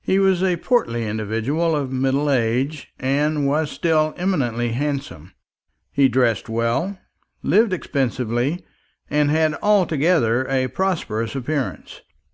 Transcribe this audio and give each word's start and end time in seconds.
He 0.00 0.18
was 0.18 0.42
a 0.42 0.56
portly 0.56 1.04
individual 1.06 1.76
of 1.76 1.92
middle 1.92 2.30
age, 2.30 2.90
and 2.98 3.46
was 3.46 3.70
still 3.70 4.14
eminently 4.16 4.72
handsome. 4.72 5.34
He 5.92 6.08
dressed 6.08 6.48
well, 6.48 6.98
lived 7.42 7.74
expensively, 7.74 8.64
and 9.10 9.30
had 9.30 9.56
altogether 9.60 10.46
a 10.48 10.68
prosperous 10.68 11.36
appearance. 11.36 12.00